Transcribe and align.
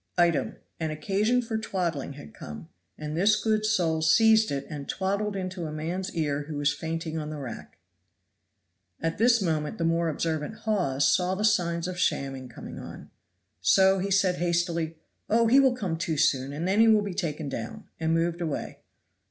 Item. 0.17 0.55
An 0.79 0.89
occasion 0.89 1.43
for 1.43 1.59
twaddling 1.59 2.13
had 2.13 2.33
come, 2.33 2.69
and 2.97 3.15
this 3.15 3.39
good 3.39 3.67
soul 3.67 4.01
seized 4.01 4.49
it 4.49 4.65
and 4.67 4.89
twaddled 4.89 5.35
into 5.35 5.67
a 5.67 5.71
man's 5.71 6.15
ear 6.15 6.45
who 6.47 6.57
was 6.57 6.73
fainting 6.73 7.19
on 7.19 7.29
the 7.29 7.37
rack. 7.37 7.77
At 8.99 9.19
this 9.19 9.43
moment 9.43 9.77
the 9.77 9.83
more 9.83 10.09
observant 10.09 10.55
Hawes 10.61 11.05
saw 11.05 11.35
the 11.35 11.45
signs 11.45 11.87
of 11.87 11.99
shamming 11.99 12.49
coming 12.49 12.79
on. 12.79 13.11
So 13.61 13.99
he 13.99 14.09
said 14.09 14.37
hastily, 14.37 14.97
"Oh, 15.29 15.45
he 15.45 15.59
will 15.59 15.75
come 15.75 15.95
to 15.97 16.17
soon, 16.17 16.51
and 16.51 16.67
then 16.67 16.79
he 16.79 16.87
will 16.87 17.03
be 17.03 17.13
taken 17.13 17.47
down;" 17.47 17.87
and 17.99 18.11
moved 18.11 18.41
away. 18.41 18.79